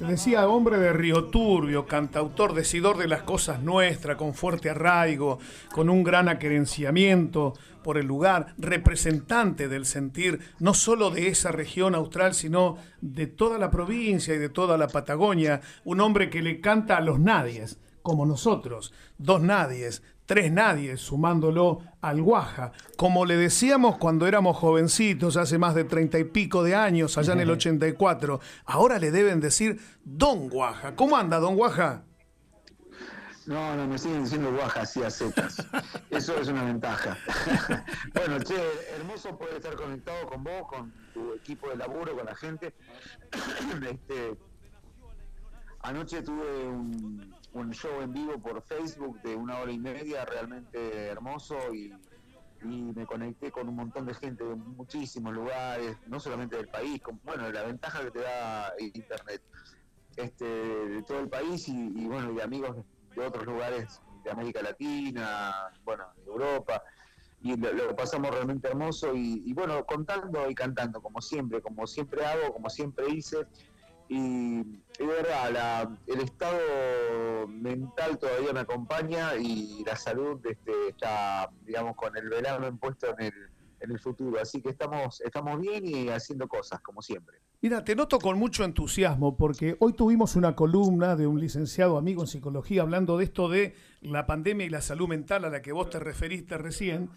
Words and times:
Decía 0.00 0.48
hombre 0.48 0.78
de 0.78 0.94
Río 0.94 1.24
Turbio, 1.24 1.84
cantautor, 1.84 2.54
decidor 2.54 2.96
de 2.96 3.06
las 3.06 3.22
cosas 3.22 3.62
nuestras, 3.62 4.16
con 4.16 4.32
fuerte 4.32 4.70
arraigo, 4.70 5.38
con 5.72 5.90
un 5.90 6.02
gran 6.02 6.30
aquerenciamiento 6.30 7.52
por 7.84 7.98
el 7.98 8.06
lugar, 8.06 8.54
representante 8.56 9.68
del 9.68 9.84
sentir 9.84 10.40
no 10.58 10.72
solo 10.72 11.10
de 11.10 11.28
esa 11.28 11.52
región 11.52 11.94
austral, 11.94 12.32
sino 12.32 12.78
de 13.02 13.26
toda 13.26 13.58
la 13.58 13.70
provincia 13.70 14.34
y 14.34 14.38
de 14.38 14.48
toda 14.48 14.78
la 14.78 14.88
Patagonia, 14.88 15.60
un 15.84 16.00
hombre 16.00 16.30
que 16.30 16.40
le 16.40 16.62
canta 16.62 16.96
a 16.96 17.02
los 17.02 17.20
nadies, 17.20 17.78
como 18.00 18.24
nosotros, 18.24 18.94
dos 19.18 19.42
nadies, 19.42 20.02
tres 20.30 20.52
nadies, 20.52 21.00
sumándolo 21.00 21.80
al 22.00 22.22
Guaja. 22.22 22.70
Como 22.96 23.26
le 23.26 23.36
decíamos 23.36 23.98
cuando 23.98 24.28
éramos 24.28 24.56
jovencitos, 24.56 25.36
hace 25.36 25.58
más 25.58 25.74
de 25.74 25.82
treinta 25.82 26.20
y 26.20 26.24
pico 26.24 26.62
de 26.62 26.76
años, 26.76 27.18
allá 27.18 27.32
en 27.32 27.40
el 27.40 27.50
84, 27.50 28.38
ahora 28.66 29.00
le 29.00 29.10
deben 29.10 29.40
decir 29.40 29.80
Don 30.04 30.48
Guaja. 30.48 30.94
¿Cómo 30.94 31.16
anda, 31.16 31.40
Don 31.40 31.56
Guaja? 31.56 32.04
No, 33.46 33.74
no, 33.74 33.88
me 33.88 33.98
siguen 33.98 34.22
diciendo 34.22 34.52
Guaja 34.52 34.82
así 34.82 35.02
a 35.02 35.10
secas. 35.10 35.66
Eso 36.10 36.40
es 36.40 36.46
una 36.46 36.62
ventaja. 36.62 37.18
bueno, 38.14 38.38
che, 38.38 38.54
hermoso 38.94 39.36
poder 39.36 39.56
estar 39.56 39.74
conectado 39.74 40.28
con 40.28 40.44
vos, 40.44 40.68
con 40.68 40.92
tu 41.12 41.34
equipo 41.34 41.70
de 41.70 41.76
laburo, 41.76 42.14
con 42.16 42.26
la 42.26 42.36
gente. 42.36 42.72
este, 43.90 44.38
anoche 45.82 46.22
tuve 46.22 46.68
un, 46.68 47.34
un 47.52 47.72
show 47.72 48.00
en 48.00 48.12
vivo 48.12 48.38
por 48.38 48.62
Facebook 48.62 49.20
de 49.22 49.34
una 49.34 49.58
hora 49.58 49.72
y 49.72 49.78
media, 49.78 50.24
realmente 50.24 51.06
hermoso 51.06 51.56
y, 51.74 51.92
me 52.62 53.06
conecté 53.06 53.50
con 53.50 53.70
un 53.70 53.76
montón 53.76 54.04
de 54.04 54.12
gente 54.12 54.44
de 54.44 54.54
muchísimos 54.54 55.32
lugares, 55.32 55.96
no 56.06 56.20
solamente 56.20 56.56
del 56.56 56.68
país, 56.68 57.00
con, 57.00 57.18
bueno, 57.24 57.50
la 57.50 57.62
ventaja 57.62 58.02
que 58.02 58.10
te 58.10 58.20
da 58.20 58.74
Internet, 58.78 59.40
este, 60.16 60.44
de 60.44 61.02
todo 61.04 61.20
el 61.20 61.30
país 61.30 61.66
y, 61.68 62.06
bueno, 62.06 62.34
y 62.34 62.40
amigos 62.42 62.76
de 63.16 63.26
otros 63.26 63.46
lugares 63.46 64.02
de 64.24 64.30
América 64.30 64.60
Latina, 64.60 65.70
bueno, 65.84 66.04
de 66.16 66.30
Europa 66.30 66.82
y 67.42 67.56
lo, 67.56 67.96
pasamos 67.96 68.30
realmente 68.30 68.68
hermoso 68.68 69.14
y, 69.14 69.42
y, 69.46 69.54
bueno, 69.54 69.84
contando 69.86 70.50
y 70.50 70.54
cantando 70.54 71.00
como 71.00 71.22
siempre, 71.22 71.62
como 71.62 71.86
siempre 71.86 72.26
hago, 72.26 72.52
como 72.52 72.68
siempre 72.68 73.08
hice 73.08 73.46
y, 74.12 74.64
de 74.98 75.06
verdad, 75.06 75.88
el 76.08 76.20
estado 76.20 77.46
mental 77.46 78.18
todavía 78.18 78.52
me 78.52 78.60
acompaña 78.60 79.36
y 79.36 79.84
la 79.86 79.94
salud 79.94 80.44
este, 80.44 80.72
está, 80.88 81.48
digamos, 81.64 81.94
con 81.94 82.16
el 82.16 82.28
verano 82.28 82.66
impuesto 82.66 83.06
en 83.16 83.26
el, 83.26 83.32
en 83.78 83.90
el 83.92 84.00
futuro. 84.00 84.40
Así 84.40 84.60
que 84.60 84.70
estamos, 84.70 85.20
estamos 85.20 85.60
bien 85.60 85.86
y 85.86 86.08
haciendo 86.08 86.48
cosas, 86.48 86.80
como 86.80 87.02
siempre. 87.02 87.38
Mira, 87.62 87.84
te 87.84 87.94
noto 87.94 88.18
con 88.18 88.36
mucho 88.36 88.64
entusiasmo 88.64 89.36
porque 89.36 89.76
hoy 89.78 89.92
tuvimos 89.92 90.34
una 90.34 90.56
columna 90.56 91.14
de 91.14 91.28
un 91.28 91.38
licenciado 91.38 91.96
amigo 91.96 92.22
en 92.22 92.26
psicología 92.26 92.82
hablando 92.82 93.16
de 93.16 93.24
esto 93.24 93.48
de 93.48 93.76
la 94.00 94.26
pandemia 94.26 94.66
y 94.66 94.70
la 94.70 94.80
salud 94.80 95.06
mental 95.06 95.44
a 95.44 95.50
la 95.50 95.62
que 95.62 95.70
vos 95.70 95.88
te 95.88 96.00
referiste 96.00 96.58
recién 96.58 97.10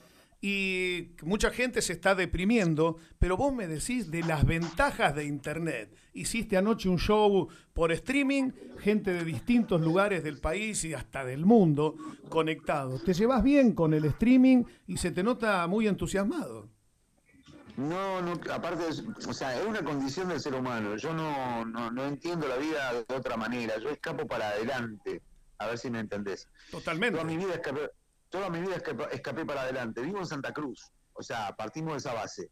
y 0.45 1.15
mucha 1.21 1.51
gente 1.51 1.81
se 1.81 1.93
está 1.93 2.15
deprimiendo, 2.15 2.97
pero 3.17 3.37
vos 3.37 3.53
me 3.53 3.65
decís 3.65 4.11
de 4.11 4.23
las 4.23 4.45
ventajas 4.45 5.15
de 5.15 5.23
Internet. 5.23 5.95
Hiciste 6.11 6.57
anoche 6.57 6.89
un 6.89 6.99
show 6.99 7.47
por 7.71 7.93
streaming, 7.93 8.51
gente 8.77 9.13
de 9.13 9.23
distintos 9.23 9.79
lugares 9.79 10.21
del 10.21 10.39
país 10.39 10.83
y 10.83 10.93
hasta 10.93 11.23
del 11.23 11.45
mundo 11.45 11.95
conectados. 12.27 13.05
¿Te 13.05 13.13
llevas 13.13 13.41
bien 13.41 13.71
con 13.71 13.93
el 13.93 14.03
streaming 14.03 14.65
y 14.85 14.97
se 14.97 15.11
te 15.11 15.23
nota 15.23 15.65
muy 15.67 15.87
entusiasmado? 15.87 16.67
No, 17.77 18.21
no, 18.21 18.33
aparte, 18.51 18.83
o 19.25 19.33
sea, 19.33 19.57
es 19.57 19.65
una 19.65 19.81
condición 19.81 20.27
del 20.27 20.41
ser 20.41 20.55
humano. 20.55 20.97
Yo 20.97 21.13
no, 21.13 21.63
no, 21.63 22.05
entiendo 22.05 22.49
la 22.49 22.57
vida 22.57 22.91
de 23.07 23.15
otra 23.15 23.37
manera. 23.37 23.79
Yo 23.79 23.91
escapo 23.91 24.27
para 24.27 24.49
adelante. 24.49 25.21
A 25.59 25.67
ver 25.67 25.77
si 25.77 25.89
me 25.89 26.01
entendés. 26.01 26.49
Totalmente. 26.69 27.17
Toda 27.17 27.23
mi 27.23 27.37
vida 27.37 27.53
escapé 27.53 27.89
toda 28.33 28.49
mi 28.49 28.61
vida 28.61 28.77
escapé, 29.11 29.45
para 29.45 29.61
adelante. 29.61 30.01
Vivo 30.01 30.17
en 30.17 30.25
Santa 30.25 30.51
Cruz, 30.51 30.91
o 31.13 31.21
sea, 31.21 31.55
partimos 31.55 31.93
de 31.93 31.97
esa 31.99 32.15
base, 32.15 32.49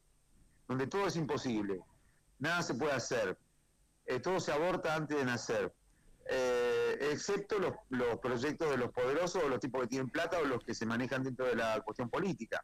donde 0.67 0.85
todo 0.85 1.07
es 1.07 1.15
imposible, 1.15 1.79
nada 2.37 2.61
se 2.61 2.75
puede 2.75 2.91
hacer, 2.91 3.35
eh, 4.05 4.19
todo 4.19 4.39
se 4.39 4.51
aborta 4.51 4.93
antes 4.93 5.17
de 5.17 5.25
nacer, 5.25 5.73
eh, 6.29 6.99
excepto 7.11 7.57
los, 7.57 7.73
proyectos 8.19 8.69
de 8.69 8.77
los 8.77 8.91
poderosos 8.91 9.43
o 9.43 9.49
los 9.49 9.59
tipos 9.59 9.81
que 9.81 9.87
tienen 9.87 10.11
plata 10.11 10.37
o 10.37 10.45
los 10.45 10.63
que 10.63 10.75
se 10.75 10.85
manejan 10.85 11.23
dentro 11.23 11.47
de 11.47 11.55
la 11.55 11.81
cuestión 11.81 12.11
política. 12.11 12.63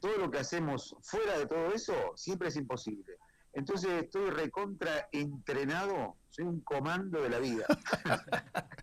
Todo 0.00 0.16
lo 0.16 0.30
que 0.30 0.38
hacemos 0.38 0.96
fuera 1.02 1.38
de 1.38 1.44
todo 1.44 1.70
eso 1.74 2.12
siempre 2.16 2.48
es 2.48 2.56
imposible. 2.56 3.18
Entonces 3.52 4.04
estoy 4.04 4.30
recontra 4.30 5.06
entrenado, 5.12 6.16
soy 6.30 6.46
un 6.46 6.60
comando 6.62 7.20
de 7.20 7.28
la 7.28 7.38
vida. 7.40 7.66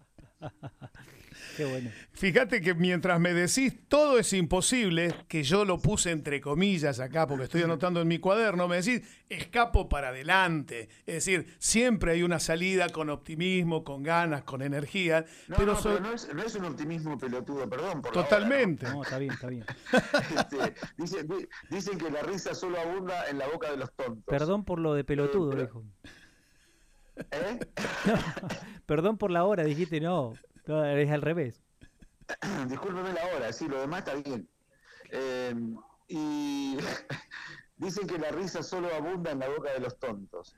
Fíjate 2.13 2.61
que 2.61 2.73
mientras 2.73 3.19
me 3.19 3.33
decís 3.33 3.73
todo 3.87 4.19
es 4.19 4.33
imposible, 4.33 5.13
que 5.27 5.43
yo 5.43 5.65
lo 5.65 5.79
puse 5.79 6.11
entre 6.11 6.41
comillas 6.41 6.99
acá 6.99 7.27
porque 7.27 7.45
estoy 7.45 7.63
anotando 7.63 8.01
en 8.01 8.07
mi 8.07 8.19
cuaderno, 8.19 8.67
me 8.67 8.81
decís 8.81 9.01
escapo 9.29 9.89
para 9.89 10.09
adelante. 10.09 10.89
Es 11.05 11.25
decir, 11.25 11.55
siempre 11.59 12.13
hay 12.13 12.23
una 12.23 12.39
salida 12.39 12.89
con 12.89 13.09
optimismo, 13.09 13.83
con 13.83 14.03
ganas, 14.03 14.43
con 14.43 14.61
energía. 14.61 15.25
No, 15.47 15.57
pero, 15.57 15.77
no, 15.99 16.43
es, 16.43 16.55
un 16.55 16.65
optimismo 16.65 17.17
pelotudo, 17.17 17.69
perdón. 17.69 18.01
Por 18.01 18.11
Totalmente. 18.11 18.87
¿no? 18.89 19.03
está 19.03 19.17
bien, 19.17 19.33
está 19.33 19.47
bien. 19.47 19.65
Este, 20.35 20.75
dicen, 21.69 21.97
que 21.97 22.09
la 22.09 22.21
risa 22.21 22.53
solo 22.53 22.79
abunda 22.79 23.29
en 23.29 23.37
la 23.37 23.47
boca 23.47 23.71
de 23.71 23.77
los 23.77 23.93
tontos. 23.93 24.23
Perdón 24.25 24.63
por 24.65 24.79
lo 24.79 24.93
de 24.93 25.03
pelotudo, 25.03 25.55
dijo. 25.55 25.83
¿Eh? 27.31 27.59
perdón 28.85 29.17
por 29.17 29.31
la 29.31 29.43
hora, 29.43 29.63
dijiste 29.63 29.99
no. 29.99 30.33
No, 30.69 30.85
es 30.85 31.09
al 31.09 31.23
revés. 31.23 31.63
Discúlpeme 32.67 33.11
la 33.11 33.25
hora, 33.33 33.51
sí, 33.51 33.67
lo 33.67 33.81
demás 33.81 34.01
está 34.05 34.13
bien. 34.13 34.47
Eh, 35.09 35.55
y 36.07 36.77
dicen 37.77 38.05
que 38.05 38.19
la 38.19 38.29
risa 38.29 38.61
solo 38.61 38.93
abunda 38.93 39.31
en 39.31 39.39
la 39.39 39.49
boca 39.49 39.73
de 39.73 39.79
los 39.79 39.97
tontos. 39.97 40.55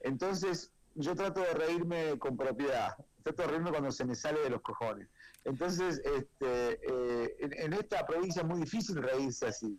Entonces, 0.00 0.72
yo 0.96 1.14
trato 1.14 1.42
de 1.42 1.54
reírme 1.54 2.18
con 2.18 2.36
propiedad. 2.36 2.96
Trato 3.22 3.42
de 3.42 3.48
reírme 3.48 3.70
cuando 3.70 3.92
se 3.92 4.04
me 4.04 4.16
sale 4.16 4.40
de 4.40 4.50
los 4.50 4.62
cojones. 4.62 5.06
Entonces, 5.44 6.02
este, 6.04 6.80
eh, 6.82 7.36
en, 7.38 7.72
esta 7.72 8.04
provincia 8.04 8.42
es 8.42 8.48
muy 8.48 8.62
difícil 8.62 9.00
reírse 9.00 9.46
así. 9.46 9.78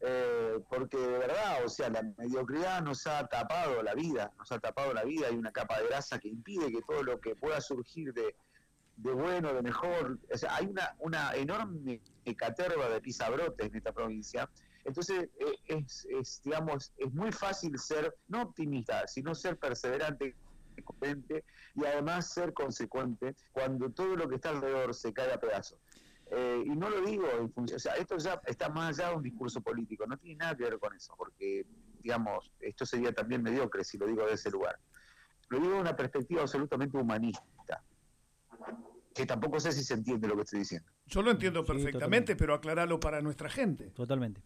Eh, 0.00 0.58
porque 0.68 0.98
de 0.98 1.16
verdad, 1.16 1.64
o 1.64 1.68
sea, 1.70 1.88
la 1.88 2.02
mediocridad 2.18 2.82
nos 2.82 3.06
ha 3.06 3.26
tapado 3.26 3.82
la 3.82 3.94
vida, 3.94 4.30
nos 4.36 4.52
ha 4.52 4.58
tapado 4.58 4.92
la 4.92 5.04
vida, 5.04 5.28
hay 5.28 5.34
una 5.34 5.50
capa 5.50 5.80
de 5.80 5.86
grasa 5.86 6.18
que 6.18 6.28
impide 6.28 6.70
que 6.70 6.82
todo 6.82 7.02
lo 7.02 7.18
que 7.18 7.34
pueda 7.34 7.58
surgir 7.62 8.12
de, 8.12 8.36
de 8.96 9.12
bueno, 9.12 9.52
de 9.52 9.62
mejor. 9.62 10.18
O 10.32 10.36
sea, 10.36 10.56
hay 10.56 10.66
una, 10.66 10.94
una 10.98 11.34
enorme 11.34 12.00
caterva 12.36 12.88
de 12.88 13.00
pisabrotes 13.00 13.66
en 13.66 13.76
esta 13.76 13.92
provincia. 13.92 14.48
Entonces, 14.84 15.28
eh, 15.38 15.56
es, 15.66 16.06
es, 16.10 16.40
digamos, 16.44 16.92
es 16.96 17.12
muy 17.12 17.32
fácil 17.32 17.78
ser, 17.78 18.16
no 18.28 18.42
optimista, 18.42 19.06
sino 19.06 19.34
ser 19.34 19.58
perseverante 19.58 20.34
y 21.74 21.84
además 21.84 22.32
ser 22.32 22.52
consecuente 22.52 23.34
cuando 23.52 23.90
todo 23.90 24.14
lo 24.16 24.28
que 24.28 24.36
está 24.36 24.50
alrededor 24.50 24.94
se 24.94 25.12
cae 25.12 25.32
a 25.32 25.40
pedazos. 25.40 25.78
Eh, 26.30 26.64
y 26.66 26.70
no 26.70 26.90
lo 26.90 27.02
digo 27.02 27.26
en 27.38 27.52
función, 27.52 27.76
o 27.76 27.80
sea, 27.80 27.94
esto 27.94 28.18
ya 28.18 28.40
está 28.46 28.68
más 28.68 28.98
allá 28.98 29.10
de 29.10 29.16
un 29.16 29.22
discurso 29.22 29.60
político, 29.60 30.06
no 30.06 30.16
tiene 30.18 30.36
nada 30.36 30.56
que 30.56 30.64
ver 30.64 30.78
con 30.78 30.92
eso, 30.94 31.14
porque, 31.16 31.64
digamos, 32.02 32.50
esto 32.60 32.84
sería 32.84 33.12
también 33.12 33.42
mediocre 33.42 33.84
si 33.84 33.96
lo 33.96 34.06
digo 34.06 34.26
de 34.26 34.34
ese 34.34 34.50
lugar. 34.50 34.78
Lo 35.48 35.60
digo 35.60 35.74
de 35.74 35.80
una 35.80 35.94
perspectiva 35.94 36.42
absolutamente 36.42 36.98
humanista 36.98 37.44
que 39.14 39.26
tampoco 39.26 39.58
sé 39.58 39.72
si 39.72 39.82
se 39.82 39.94
entiende 39.94 40.28
lo 40.28 40.36
que 40.36 40.42
estoy 40.42 40.58
diciendo. 40.60 40.90
Yo 41.06 41.22
lo 41.22 41.30
entiendo 41.30 41.64
perfectamente, 41.64 42.36
pero 42.36 42.54
aclaralo 42.54 43.00
para 43.00 43.22
nuestra 43.22 43.48
gente. 43.48 43.90
Totalmente. 43.90 44.42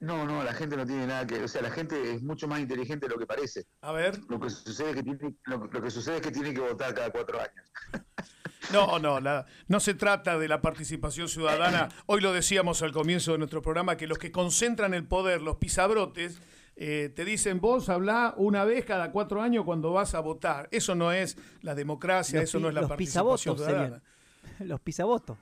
No, 0.00 0.24
no, 0.24 0.42
la 0.42 0.54
gente 0.54 0.76
no 0.78 0.86
tiene 0.86 1.06
nada 1.06 1.26
que, 1.26 1.42
o 1.42 1.48
sea, 1.48 1.60
la 1.60 1.70
gente 1.70 2.14
es 2.14 2.22
mucho 2.22 2.48
más 2.48 2.58
inteligente 2.60 3.06
de 3.06 3.12
lo 3.12 3.18
que 3.18 3.26
parece. 3.26 3.66
A 3.82 3.92
ver. 3.92 4.18
Lo 4.28 4.40
que 4.40 4.48
sucede 4.48 4.90
es 4.90 4.96
que 4.96 5.02
tiene, 5.02 5.34
lo, 5.44 5.68
que 5.68 5.90
sucede 5.90 6.16
es 6.16 6.22
que 6.22 6.30
tiene 6.30 6.54
que 6.54 6.60
votar 6.60 6.94
cada 6.94 7.10
cuatro 7.10 7.38
años. 7.38 7.70
No, 8.72 9.00
no, 9.00 9.18
no 9.66 9.80
se 9.80 9.94
trata 9.94 10.38
de 10.38 10.46
la 10.46 10.60
participación 10.60 11.28
ciudadana. 11.28 11.88
Hoy 12.06 12.20
lo 12.20 12.32
decíamos 12.32 12.82
al 12.82 12.92
comienzo 12.92 13.32
de 13.32 13.38
nuestro 13.38 13.62
programa 13.62 13.96
que 13.96 14.06
los 14.06 14.18
que 14.18 14.30
concentran 14.30 14.94
el 14.94 15.08
poder, 15.08 15.42
los 15.42 15.56
pisabrotes, 15.56 16.40
eh, 16.82 17.10
te 17.14 17.26
dicen 17.26 17.60
vos 17.60 17.90
habla 17.90 18.32
una 18.38 18.64
vez 18.64 18.86
cada 18.86 19.12
cuatro 19.12 19.42
años 19.42 19.66
cuando 19.66 19.92
vas 19.92 20.14
a 20.14 20.20
votar. 20.20 20.66
Eso 20.72 20.94
no 20.94 21.12
es 21.12 21.36
la 21.60 21.74
democracia, 21.74 22.40
eso 22.40 22.58
no 22.58 22.68
es 22.68 22.74
la 22.74 22.88
participación 22.88 23.58
ciudadana. 23.58 24.02
Los 24.60 24.80
pisabotos. 24.80 25.36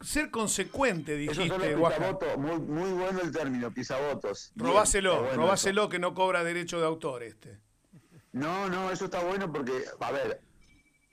Ser 0.00 0.32
consecuente, 0.32 1.16
dijiste, 1.16 1.76
muy, 2.36 2.58
muy 2.58 2.92
bueno 2.92 3.20
el 3.22 3.30
término, 3.30 3.72
pisabotos. 3.72 4.50
Robáselo, 4.56 5.32
robáselo 5.34 5.88
que 5.88 6.00
no 6.00 6.12
cobra 6.12 6.42
derecho 6.42 6.80
de 6.80 6.86
autor 6.86 7.22
este. 7.22 7.60
No, 8.32 8.68
no, 8.68 8.90
eso 8.90 9.04
está 9.04 9.22
bueno 9.22 9.52
porque, 9.52 9.84
a 10.00 10.10
ver, 10.10 10.40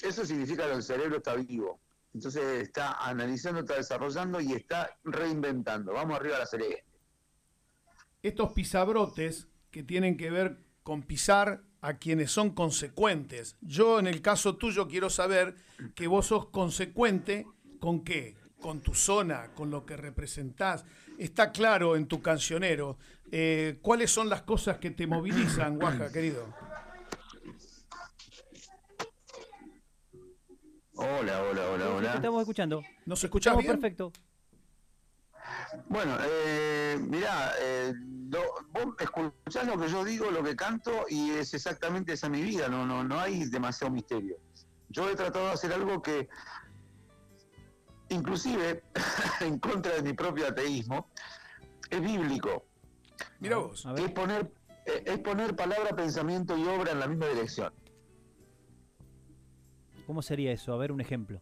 eso 0.02 0.26
significa 0.26 0.66
que 0.66 0.74
el 0.74 0.84
cerebro 0.84 1.18
está 1.18 1.36
vivo. 1.36 1.80
Entonces 2.16 2.64
está 2.64 2.94
analizando, 2.94 3.60
está 3.60 3.76
desarrollando 3.76 4.42
y 4.42 4.54
está 4.54 4.90
reinventando. 5.04 5.94
Vamos 5.94 6.20
arriba 6.20 6.38
a 6.38 6.40
la 6.40 6.46
serie 6.48 6.84
estos 8.28 8.54
pisabrotes 8.54 9.48
que 9.70 9.84
tienen 9.84 10.18
que 10.18 10.32
ver 10.32 10.58
con 10.82 11.04
pisar 11.04 11.64
a 11.82 11.98
quienes 11.98 12.32
son 12.32 12.52
consecuentes. 12.52 13.56
Yo 13.62 14.00
en 14.00 14.08
el 14.08 14.22
caso 14.22 14.56
tuyo 14.56 14.88
quiero 14.88 15.12
saber 15.12 15.56
que 15.94 16.08
vos 16.08 16.28
sos 16.28 16.48
consecuente 16.48 17.46
con 17.80 18.04
qué, 18.04 18.36
con 18.60 18.82
tu 18.82 18.96
zona, 18.96 19.54
con 19.54 19.70
lo 19.70 19.86
que 19.86 19.96
representás. 19.96 20.86
Está 21.20 21.52
claro 21.52 21.96
en 21.96 22.08
tu 22.08 22.22
cancionero. 22.24 22.98
Eh, 23.32 23.78
¿Cuáles 23.82 24.10
son 24.10 24.28
las 24.28 24.42
cosas 24.42 24.80
que 24.80 24.90
te 24.90 25.06
movilizan, 25.06 25.78
Guaja, 25.78 26.12
querido? 26.12 26.48
Hola, 30.96 31.44
hola, 31.44 31.70
hola, 31.70 31.90
hola. 31.90 32.14
estamos 32.16 32.42
escuchando. 32.42 32.82
¿Nos 33.06 33.24
escuchamos 33.24 33.62
bien? 33.62 33.74
perfecto. 33.74 34.12
Bueno, 35.88 36.18
eh, 36.22 36.98
mirá, 37.00 37.54
eh, 37.60 37.94
vos 38.72 38.96
escuchás 39.00 39.68
lo 39.68 39.78
que 39.80 39.88
yo 39.88 40.04
digo, 40.04 40.32
lo 40.32 40.44
que 40.44 40.56
canto, 40.56 41.06
y 41.10 41.32
es 41.32 41.54
exactamente 41.54 42.14
esa 42.14 42.30
mi 42.30 42.42
vida, 42.42 42.68
no, 42.68 42.86
no, 42.86 43.04
no 43.04 43.20
hay 43.20 43.46
demasiado 43.46 43.94
misterio. 43.94 44.38
Yo 44.90 45.10
he 45.10 45.16
tratado 45.16 45.48
de 45.48 45.52
hacer 45.54 45.74
algo 45.74 46.02
que, 46.02 46.28
inclusive, 48.10 48.84
en 49.42 49.60
contra 49.60 49.94
de 49.94 50.02
mi 50.02 50.14
propio 50.14 50.48
ateísmo, 50.48 51.10
es 51.90 52.02
bíblico. 52.02 52.66
Mira 53.40 53.58
vos. 53.58 53.86
Es 53.98 54.12
poner, 54.12 54.52
eh, 54.86 55.04
es 55.06 55.20
poner 55.20 55.56
palabra, 55.56 55.96
pensamiento 55.96 56.58
y 56.58 56.66
obra 56.66 56.92
en 56.92 57.00
la 57.00 57.08
misma 57.08 57.28
dirección. 57.28 57.74
¿Cómo 60.06 60.22
sería 60.22 60.52
eso? 60.52 60.74
A 60.74 60.78
ver 60.78 60.92
un 60.92 61.02
ejemplo. 61.02 61.42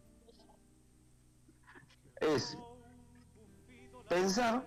Es 2.20 2.56
pensar, 4.08 4.66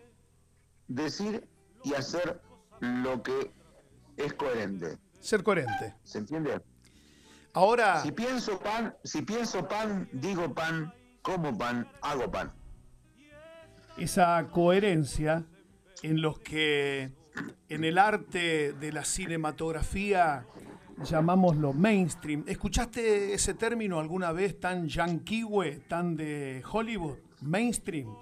decir 0.88 1.48
y 1.84 1.94
hacer 1.94 2.42
lo 2.80 3.22
que 3.24 3.52
es 4.18 4.34
coherente. 4.34 4.98
Ser 5.20 5.44
coherente. 5.44 5.96
¿Se 6.04 6.20
entiende? 6.20 6.62
Ahora. 7.54 8.02
Si 8.02 8.12
pienso 8.12 8.60
pan, 8.60 8.96
si 9.04 9.22
pienso 9.22 9.68
pan, 9.68 10.10
digo 10.12 10.54
pan, 10.54 10.94
como 11.22 11.58
pan, 11.58 11.88
hago 12.02 12.30
pan. 12.30 12.54
Esa 13.98 14.48
coherencia 14.52 15.46
en 16.04 16.22
los 16.22 16.40
que 16.40 17.12
en 17.70 17.84
el 17.84 17.98
arte 17.98 18.74
de 18.74 18.92
la 18.92 19.04
cinematografía 19.04 20.46
llamámoslo 21.04 21.74
mainstream. 21.74 22.44
¿Escuchaste 22.48 23.34
ese 23.34 23.54
término 23.54 24.00
alguna 24.00 24.32
vez 24.32 24.60
tan 24.60 24.88
yanquiwe, 24.88 25.82
tan 25.88 26.16
de 26.16 26.64
Hollywood? 26.72 27.18
Mainstream. 27.42 28.16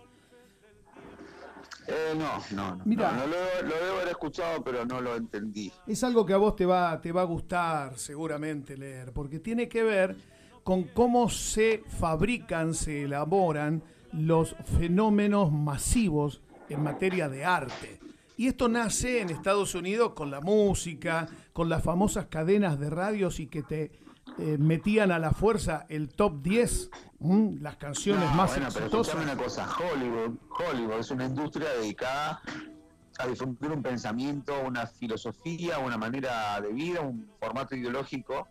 Eh, 1.88 2.16
no, 2.18 2.40
no, 2.52 2.76
no. 2.76 2.86
Mira, 2.86 3.12
no, 3.12 3.28
lo, 3.28 3.36
debo 3.36 3.96
haber 3.98 4.10
escuchado, 4.10 4.64
pero 4.64 4.86
no 4.86 5.02
lo 5.02 5.16
entendí. 5.16 5.72
Es 5.86 6.04
algo 6.04 6.26
que 6.26 6.34
a 6.34 6.38
vos 6.38 6.56
te 6.56 6.66
va, 6.66 7.00
te 7.00 7.12
va 7.12 7.22
a 7.22 7.26
gustar 7.26 7.98
seguramente 7.98 8.76
leer, 8.78 9.12
porque 9.14 9.40
tiene 9.40 9.68
que 9.68 9.84
ver 9.84 10.16
con 10.64 10.84
cómo 10.84 11.30
se 11.30 11.84
fabrican, 12.00 12.74
se 12.74 13.04
elaboran 13.04 13.84
los 14.12 14.56
fenómenos 14.78 15.52
masivos 15.52 16.42
en 16.70 16.82
materia 16.82 17.30
de 17.30 17.46
arte. 17.46 18.00
Y 18.38 18.48
esto 18.48 18.68
nace 18.68 19.22
en 19.22 19.30
Estados 19.30 19.76
Unidos 19.76 20.14
con 20.14 20.32
la 20.32 20.42
música, 20.42 21.28
con 21.54 21.70
las 21.70 21.84
famosas 21.84 22.26
cadenas 22.26 22.80
de 22.80 22.90
radios 22.90 23.40
y 23.40 23.48
que 23.48 23.64
te 23.64 23.92
eh, 24.38 24.58
metían 24.58 25.12
a 25.12 25.20
la 25.20 25.32
fuerza 25.32 25.86
el 25.90 26.10
top 26.10 26.42
10, 26.42 26.90
las 27.62 27.78
canciones 27.78 28.34
más 28.36 28.52
bueno, 28.52 28.68
exitosas. 28.68 29.16
Pero 29.16 29.32
una 29.32 29.42
cosa, 29.42 29.68
Hollywood, 29.78 30.38
Hollywood 30.50 31.00
es 31.00 31.12
una 31.12 31.26
industria 31.26 31.70
dedicada 31.70 32.42
a 33.18 33.28
difundir 33.28 33.72
un 33.72 33.82
pensamiento, 33.82 34.54
una 34.66 34.88
filosofía, 34.88 35.80
una 35.80 35.98
manera 35.98 36.60
de 36.60 36.74
vida, 36.74 37.02
un 37.02 37.30
formato 37.40 37.76
ideológico 37.76 38.48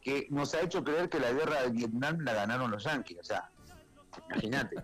que 0.00 0.28
nos 0.30 0.54
ha 0.54 0.60
hecho 0.60 0.84
creer 0.84 1.08
que 1.08 1.18
la 1.18 1.32
guerra 1.32 1.62
de 1.62 1.70
Vietnam 1.70 2.20
la 2.20 2.32
ganaron 2.32 2.70
los 2.70 2.84
yanquis. 2.84 3.18
O 3.18 3.24
sea, 3.24 3.50
imagínate. 4.30 4.76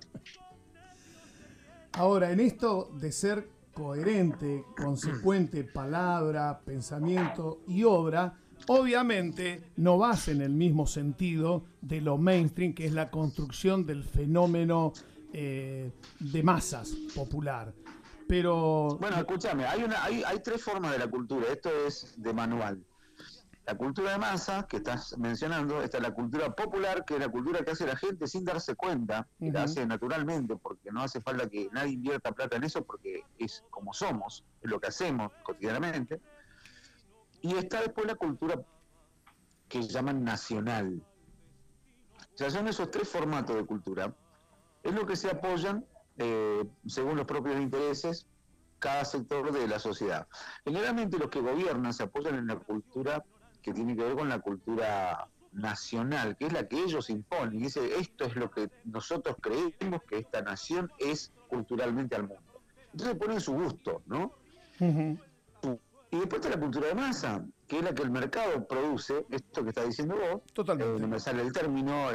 Ahora, 1.92 2.32
en 2.32 2.40
esto 2.40 2.90
de 2.94 3.12
ser 3.12 3.48
coherente, 3.72 4.64
consecuente, 4.76 5.62
palabra, 5.62 6.60
pensamiento 6.64 7.60
y 7.68 7.84
obra, 7.84 8.41
obviamente 8.68 9.62
no 9.76 9.98
vas 9.98 10.28
en 10.28 10.40
el 10.40 10.50
mismo 10.50 10.86
sentido 10.86 11.64
de 11.80 12.00
lo 12.00 12.18
mainstream, 12.18 12.74
que 12.74 12.86
es 12.86 12.92
la 12.92 13.10
construcción 13.10 13.86
del 13.86 14.04
fenómeno 14.04 14.92
eh, 15.32 15.90
de 16.20 16.42
masas 16.42 16.90
popular. 17.14 17.72
Pero. 18.28 18.96
Bueno, 19.00 19.16
escúchame, 19.16 19.66
hay, 19.66 19.82
una, 19.82 20.04
hay, 20.04 20.22
hay 20.24 20.38
tres 20.40 20.62
formas 20.62 20.92
de 20.92 20.98
la 20.98 21.08
cultura. 21.08 21.46
Esto 21.52 21.70
es 21.86 22.14
de 22.16 22.32
manual. 22.32 22.82
La 23.64 23.76
cultura 23.76 24.12
de 24.12 24.18
masa, 24.18 24.66
que 24.66 24.78
estás 24.78 25.16
mencionando, 25.18 25.82
está 25.82 26.00
la 26.00 26.10
cultura 26.10 26.52
popular, 26.52 27.04
que 27.04 27.14
es 27.14 27.20
la 27.20 27.28
cultura 27.28 27.60
que 27.64 27.70
hace 27.70 27.86
la 27.86 27.96
gente 27.96 28.26
sin 28.26 28.44
darse 28.44 28.74
cuenta, 28.74 29.28
y 29.38 29.52
la 29.52 29.64
hace 29.64 29.86
naturalmente, 29.86 30.56
porque 30.56 30.90
no 30.90 31.00
hace 31.00 31.20
falta 31.20 31.48
que 31.48 31.68
nadie 31.72 31.92
invierta 31.92 32.32
plata 32.32 32.56
en 32.56 32.64
eso, 32.64 32.84
porque 32.84 33.22
es 33.38 33.62
como 33.70 33.92
somos, 33.92 34.44
es 34.60 34.68
lo 34.68 34.80
que 34.80 34.88
hacemos 34.88 35.30
cotidianamente. 35.44 36.20
Y 37.42 37.54
está 37.56 37.80
después 37.80 38.06
la 38.06 38.14
cultura 38.14 38.62
que 39.68 39.82
llaman 39.82 40.24
nacional. 40.24 41.02
O 42.34 42.36
sea, 42.36 42.50
son 42.50 42.68
esos 42.68 42.90
tres 42.90 43.08
formatos 43.08 43.56
de 43.56 43.64
cultura. 43.64 44.14
Es 44.82 44.94
lo 44.94 45.06
que 45.06 45.16
se 45.16 45.30
apoyan, 45.30 45.84
eh, 46.18 46.64
según 46.86 47.16
los 47.16 47.26
propios 47.26 47.60
intereses, 47.60 48.26
cada 48.78 49.04
sector 49.04 49.52
de 49.52 49.68
la 49.68 49.78
sociedad. 49.78 50.26
Generalmente 50.64 51.18
los 51.18 51.28
que 51.28 51.40
gobiernan 51.40 51.92
se 51.92 52.04
apoyan 52.04 52.36
en 52.36 52.46
la 52.48 52.56
cultura 52.56 53.24
que 53.62 53.72
tiene 53.72 53.96
que 53.96 54.02
ver 54.02 54.14
con 54.14 54.28
la 54.28 54.40
cultura 54.40 55.28
nacional, 55.52 56.36
que 56.36 56.46
es 56.46 56.52
la 56.52 56.66
que 56.66 56.82
ellos 56.82 57.08
imponen. 57.10 57.60
Y 57.60 57.62
dice, 57.64 57.96
esto 57.98 58.24
es 58.24 58.34
lo 58.36 58.50
que 58.50 58.70
nosotros 58.84 59.36
creemos 59.40 60.02
que 60.08 60.18
esta 60.18 60.42
nación 60.42 60.90
es 60.98 61.32
culturalmente 61.48 62.16
al 62.16 62.22
mundo. 62.22 62.60
Entonces 62.92 63.16
ponen 63.16 63.40
su 63.40 63.52
gusto, 63.52 64.02
¿no? 64.06 64.32
Y 66.12 66.18
después 66.18 66.42
está 66.42 66.54
la 66.54 66.60
cultura 66.60 66.88
de 66.88 66.94
masa, 66.94 67.42
que 67.66 67.78
es 67.78 67.84
la 67.84 67.94
que 67.94 68.02
el 68.02 68.10
mercado 68.10 68.68
produce, 68.68 69.24
esto 69.30 69.62
que 69.62 69.70
está 69.70 69.82
diciendo 69.82 70.14
vos. 70.14 70.42
Totalmente. 70.52 70.96
Eh, 70.96 71.00
no 71.00 71.08
me 71.08 71.18
sale 71.18 71.40
el 71.40 71.52
término. 71.54 72.10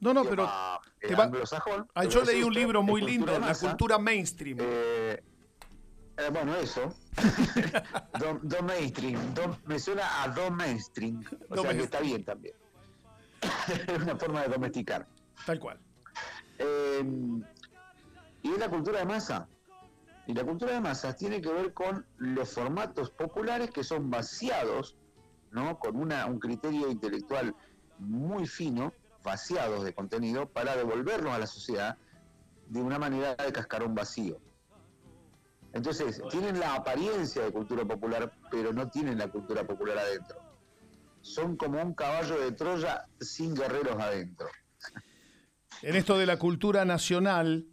no, 0.00 0.12
no, 0.12 0.24
pero. 0.24 0.50
Te 1.00 1.14
va... 1.14 1.30
Ah, 1.94 2.04
yo 2.04 2.24
leí 2.24 2.42
un 2.42 2.52
libro 2.52 2.82
muy 2.82 3.00
lindo, 3.00 3.38
La 3.38 3.54
cultura 3.54 3.96
mainstream. 3.96 4.58
Eh, 4.60 5.22
eh, 6.16 6.30
bueno, 6.32 6.56
eso. 6.56 6.92
don, 8.18 8.66
mainstream. 8.66 9.20
me 9.66 9.78
suena 9.78 10.24
a 10.24 10.28
don 10.28 10.56
mainstream. 10.56 11.24
O 11.48 11.56
sea 11.56 11.70
que 11.70 11.84
está 11.84 12.00
bien 12.00 12.24
también. 12.24 12.56
es 13.86 14.02
una 14.02 14.16
forma 14.16 14.42
de 14.42 14.48
domesticar. 14.48 15.06
Tal 15.46 15.60
cual. 15.60 15.78
Eh, 16.58 17.04
y 18.42 18.50
es 18.50 18.58
la 18.58 18.68
cultura 18.68 18.98
de 18.98 19.04
masa. 19.04 19.48
Y 20.26 20.34
la 20.34 20.44
cultura 20.44 20.72
de 20.72 20.80
masas 20.80 21.16
tiene 21.16 21.40
que 21.40 21.52
ver 21.52 21.72
con 21.72 22.06
los 22.16 22.50
formatos 22.50 23.10
populares 23.10 23.70
que 23.70 23.82
son 23.82 24.10
vaciados, 24.10 24.96
¿no? 25.50 25.78
Con 25.78 25.96
una, 25.96 26.26
un 26.26 26.38
criterio 26.38 26.90
intelectual 26.90 27.54
muy 27.98 28.46
fino, 28.46 28.92
vaciados 29.24 29.84
de 29.84 29.92
contenido, 29.92 30.46
para 30.46 30.76
devolverlos 30.76 31.32
a 31.32 31.38
la 31.38 31.46
sociedad 31.46 31.96
de 32.68 32.80
una 32.80 32.98
manera 32.98 33.34
de 33.34 33.52
cascarón 33.52 33.94
vacío. 33.94 34.40
Entonces, 35.72 36.20
tienen 36.30 36.60
la 36.60 36.74
apariencia 36.74 37.42
de 37.42 37.50
cultura 37.50 37.84
popular, 37.84 38.32
pero 38.50 38.72
no 38.72 38.88
tienen 38.90 39.18
la 39.18 39.28
cultura 39.28 39.66
popular 39.66 39.98
adentro. 39.98 40.40
Son 41.22 41.56
como 41.56 41.80
un 41.80 41.94
caballo 41.94 42.38
de 42.40 42.52
Troya 42.52 43.06
sin 43.20 43.54
guerreros 43.54 43.98
adentro. 44.00 44.48
En 45.80 45.96
esto 45.96 46.18
de 46.18 46.26
la 46.26 46.38
cultura 46.38 46.84
nacional, 46.84 47.66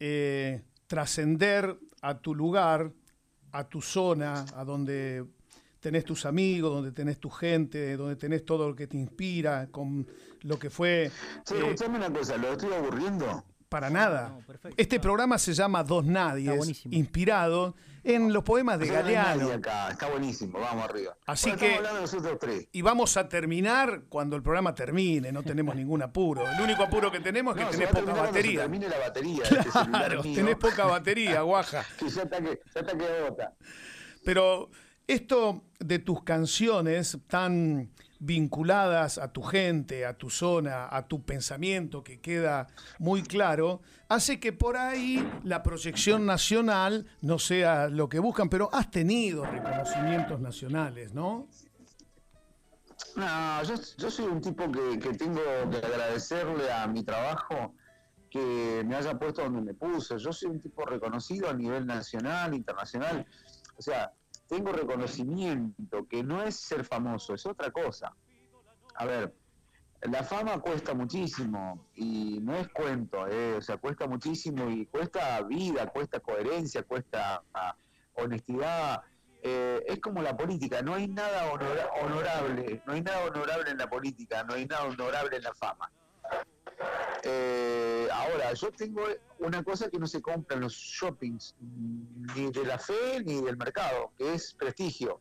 eh, 0.00 0.64
trascender 0.86 1.78
a 2.02 2.18
tu 2.18 2.34
lugar, 2.34 2.92
a 3.52 3.68
tu 3.68 3.80
zona, 3.80 4.44
a 4.54 4.64
donde 4.64 5.24
tenés 5.80 6.04
tus 6.04 6.26
amigos, 6.26 6.72
donde 6.72 6.92
tenés 6.92 7.18
tu 7.18 7.30
gente, 7.30 7.96
donde 7.96 8.16
tenés 8.16 8.44
todo 8.44 8.68
lo 8.68 8.74
que 8.74 8.86
te 8.86 8.96
inspira, 8.96 9.68
con 9.70 10.06
lo 10.42 10.58
que 10.58 10.70
fue... 10.70 11.10
Sí, 11.44 11.54
eh, 11.54 11.88
una 11.88 12.12
cosa, 12.12 12.36
¿lo 12.36 12.52
estoy 12.52 12.72
aburriendo? 12.72 13.44
Para 13.68 13.90
nada. 13.90 14.38
este 14.76 15.00
programa 15.00 15.38
se 15.38 15.52
llama 15.52 15.82
Dos 15.82 16.04
Nadies, 16.04 16.86
inspirado 16.86 17.74
en 18.04 18.32
los 18.32 18.44
poemas 18.44 18.78
de 18.78 18.86
Galeano. 18.86 19.52
Está 19.52 20.08
buenísimo, 20.08 20.60
vamos 20.60 20.84
arriba. 20.84 21.16
Así 21.26 21.50
que 21.52 21.80
y 22.70 22.82
vamos 22.82 23.16
a 23.16 23.28
terminar 23.28 24.04
cuando 24.08 24.36
el 24.36 24.42
programa 24.42 24.72
termine, 24.74 25.32
no 25.32 25.42
tenemos 25.42 25.74
ningún 25.76 26.02
apuro. 26.02 26.48
El 26.48 26.60
único 26.60 26.84
apuro 26.84 27.10
que 27.10 27.18
tenemos 27.20 27.56
es 27.58 27.66
que 27.66 27.72
tenés 27.72 27.88
poca 27.90 28.14
batería. 28.14 28.60
termine 28.60 28.88
la 28.88 28.98
batería. 28.98 29.42
Claro, 29.90 30.22
tenés 30.22 30.56
poca 30.56 30.84
batería, 30.86 31.40
guaja. 31.42 31.84
que 31.98 32.08
ya 32.08 32.22
está 32.22 32.40
que, 32.40 32.60
ya 32.72 32.80
está 32.80 32.96
que 32.96 33.20
bota. 33.28 33.54
Pero 34.24 34.70
esto 35.08 35.64
de 35.80 35.98
tus 35.98 36.22
canciones 36.22 37.18
tan 37.26 37.90
vinculadas 38.18 39.18
a 39.18 39.32
tu 39.32 39.42
gente, 39.42 40.06
a 40.06 40.16
tu 40.16 40.30
zona, 40.30 40.88
a 40.90 41.06
tu 41.06 41.22
pensamiento, 41.24 42.02
que 42.02 42.20
queda 42.20 42.66
muy 42.98 43.22
claro, 43.22 43.80
hace 44.08 44.40
que 44.40 44.52
por 44.52 44.76
ahí 44.76 45.26
la 45.44 45.62
proyección 45.62 46.26
nacional 46.26 47.06
no 47.20 47.38
sea 47.38 47.88
lo 47.88 48.08
que 48.08 48.18
buscan, 48.18 48.48
pero 48.48 48.68
has 48.72 48.90
tenido 48.90 49.44
reconocimientos 49.44 50.40
nacionales, 50.40 51.14
¿no? 51.14 51.48
No, 53.14 53.62
yo, 53.62 54.10
soy 54.10 54.26
un 54.26 54.40
tipo 54.40 54.70
que, 54.70 54.98
tengo 55.14 55.40
que 55.70 55.78
agradecerle 55.78 56.70
a 56.70 56.86
mi 56.86 57.02
trabajo 57.02 57.74
que 58.30 58.82
me 58.86 58.94
haya 58.94 59.18
puesto 59.18 59.42
donde 59.42 59.62
me 59.62 59.74
puso. 59.74 60.18
Yo 60.18 60.32
soy 60.32 60.50
un 60.50 60.60
tipo 60.60 60.84
reconocido 60.84 61.48
a 61.48 61.54
nivel 61.54 61.86
nacional, 61.86 62.54
internacional. 62.54 63.26
O 63.76 63.82
sea, 63.82 64.12
tengo 64.48 64.72
reconocimiento, 64.72 66.06
que 66.08 66.22
no 66.22 66.42
es 66.42 66.56
ser 66.56 66.84
famoso, 66.84 67.34
es 67.34 67.46
otra 67.46 67.70
cosa. 67.70 68.14
A 68.94 69.04
ver, 69.04 69.34
la 70.02 70.22
fama 70.22 70.60
cuesta 70.60 70.94
muchísimo 70.94 71.86
y 71.94 72.38
no 72.40 72.54
es 72.56 72.68
cuento, 72.68 73.26
eh, 73.26 73.54
o 73.54 73.62
sea, 73.62 73.76
cuesta 73.78 74.06
muchísimo 74.06 74.70
y 74.70 74.86
cuesta 74.86 75.40
vida, 75.42 75.86
cuesta 75.88 76.20
coherencia, 76.20 76.82
cuesta 76.82 77.42
ah, 77.54 77.76
honestidad. 78.14 79.02
Eh, 79.42 79.84
es 79.86 80.00
como 80.00 80.22
la 80.22 80.36
política, 80.36 80.82
no 80.82 80.94
hay 80.94 81.08
nada 81.08 81.52
honorable, 81.52 82.82
no 82.86 82.92
hay 82.92 83.02
nada 83.02 83.24
honorable 83.24 83.70
en 83.70 83.78
la 83.78 83.88
política, 83.88 84.44
no 84.44 84.54
hay 84.54 84.66
nada 84.66 84.84
honorable 84.84 85.36
en 85.36 85.42
la 85.42 85.54
fama. 85.54 85.90
Eh, 87.28 88.08
ahora, 88.12 88.52
yo 88.52 88.70
tengo 88.70 89.02
una 89.40 89.62
cosa 89.64 89.90
que 89.90 89.98
no 89.98 90.06
se 90.06 90.22
compra 90.22 90.56
en 90.56 90.62
los 90.62 90.74
shoppings, 90.74 91.56
ni 91.60 92.50
de 92.52 92.64
la 92.64 92.78
fe 92.78 93.22
ni 93.24 93.40
del 93.42 93.56
mercado, 93.56 94.12
que 94.16 94.34
es 94.34 94.54
prestigio. 94.54 95.20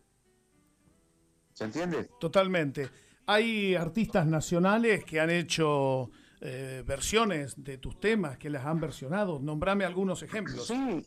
¿Se 1.53 1.63
entiende? 1.63 2.09
Totalmente. 2.19 2.89
Hay 3.25 3.75
artistas 3.75 4.27
nacionales 4.27 5.03
que 5.03 5.19
han 5.19 5.31
hecho 5.31 6.11
eh, 6.41 6.83
versiones 6.85 7.55
de 7.63 7.79
tus 7.79 7.99
temas, 7.99 8.37
que 8.37 8.51
las 8.51 8.65
han 8.65 8.79
versionado. 8.79 9.39
Nombrame 9.39 9.83
algunos 9.83 10.21
ejemplos. 10.21 10.67
Sí, 10.67 11.03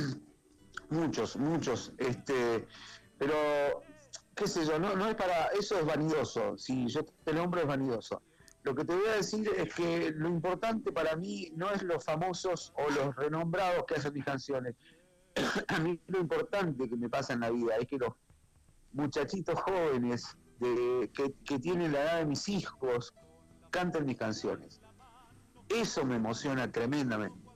muchos, 0.90 1.36
muchos. 1.36 1.92
Este, 1.98 2.66
pero, 3.16 3.82
qué 4.34 4.48
sé 4.48 4.66
yo, 4.66 4.78
no, 4.78 4.96
no 4.96 5.06
es 5.06 5.14
para. 5.14 5.46
Eso 5.48 5.78
es 5.78 5.86
vanidoso. 5.86 6.58
Si 6.58 6.88
yo 6.88 7.04
te 7.04 7.32
nombro, 7.32 7.60
es 7.60 7.66
vanidoso. 7.66 8.22
Lo 8.66 8.74
que 8.74 8.84
te 8.84 8.96
voy 8.96 9.06
a 9.06 9.12
decir 9.18 9.48
es 9.56 9.72
que 9.72 10.10
lo 10.10 10.28
importante 10.28 10.90
para 10.90 11.14
mí 11.14 11.52
no 11.54 11.70
es 11.70 11.84
los 11.84 12.02
famosos 12.02 12.72
o 12.76 12.90
los 12.90 13.14
renombrados 13.14 13.84
que 13.86 13.94
hacen 13.94 14.12
mis 14.12 14.24
canciones. 14.24 14.74
a 15.68 15.78
mí 15.78 16.00
lo 16.08 16.18
importante 16.18 16.88
que 16.88 16.96
me 16.96 17.08
pasa 17.08 17.34
en 17.34 17.40
la 17.40 17.50
vida 17.50 17.76
es 17.76 17.86
que 17.86 17.96
los 17.96 18.12
muchachitos 18.92 19.60
jóvenes 19.60 20.36
de, 20.58 21.08
que, 21.44 21.58
tienen 21.60 21.92
la 21.92 22.02
edad 22.02 22.18
de 22.18 22.26
mis 22.26 22.48
hijos 22.48 23.14
canten 23.70 24.04
mis 24.04 24.18
canciones. 24.18 24.80
Eso 25.68 26.04
me 26.04 26.16
emociona 26.16 26.72
tremendamente. 26.72 27.48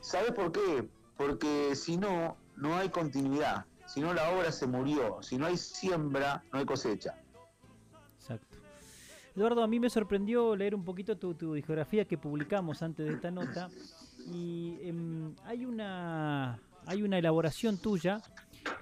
¿Sabes 0.00 0.32
por 0.32 0.52
qué? 0.52 0.88
Porque 1.18 1.76
si 1.76 1.98
no, 1.98 2.38
no 2.56 2.76
hay 2.76 2.88
continuidad. 2.88 3.66
Si 3.84 4.00
no, 4.00 4.14
la 4.14 4.30
obra 4.30 4.52
se 4.52 4.66
murió. 4.66 5.18
Si 5.20 5.36
no 5.36 5.44
hay 5.44 5.58
siembra, 5.58 6.42
no 6.50 6.60
hay 6.60 6.64
cosecha. 6.64 7.19
Eduardo, 9.40 9.62
a 9.62 9.66
mí 9.66 9.80
me 9.80 9.88
sorprendió 9.88 10.54
leer 10.54 10.74
un 10.74 10.84
poquito 10.84 11.16
tu, 11.16 11.54
discografía 11.54 12.04
que 12.04 12.18
publicamos 12.18 12.82
antes 12.82 13.06
de 13.06 13.14
esta 13.14 13.30
nota 13.30 13.70
y 14.30 14.76
em, 14.82 15.34
hay 15.46 15.64
una 15.64 16.60
hay 16.84 17.02
una 17.02 17.16
elaboración 17.16 17.78
tuya 17.78 18.20